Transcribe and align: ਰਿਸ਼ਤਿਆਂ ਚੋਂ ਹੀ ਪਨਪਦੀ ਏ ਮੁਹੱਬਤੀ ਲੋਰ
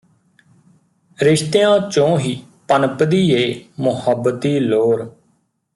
ਰਿਸ਼ਤਿਆਂ 1.19 1.77
ਚੋਂ 1.89 2.17
ਹੀ 2.19 2.35
ਪਨਪਦੀ 2.67 3.29
ਏ 3.31 3.63
ਮੁਹੱਬਤੀ 3.79 4.59
ਲੋਰ 4.59 5.09